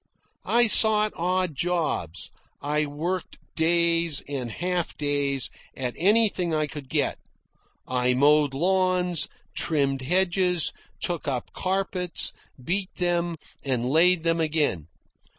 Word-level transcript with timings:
I 0.47 0.65
sought 0.65 1.13
odd 1.15 1.53
jobs. 1.53 2.31
I 2.59 2.87
worked 2.87 3.37
days, 3.55 4.23
and 4.27 4.49
half 4.49 4.97
days, 4.97 5.51
at 5.77 5.93
anything 5.95 6.55
I 6.55 6.65
could 6.65 6.89
get. 6.89 7.19
I 7.87 8.15
mowed 8.15 8.55
lawns, 8.55 9.27
trimmed 9.53 10.01
hedges, 10.01 10.73
took 11.01 11.27
up 11.27 11.51
carpets, 11.53 12.33
beat 12.65 12.95
them, 12.95 13.35
and 13.63 13.87
laid 13.91 14.23
them 14.23 14.39
again. 14.39 14.87